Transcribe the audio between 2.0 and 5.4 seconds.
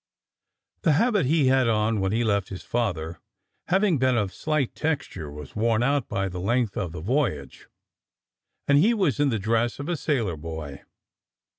he left his father, having been of slight texture,